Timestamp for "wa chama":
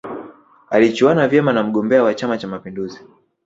2.03-2.37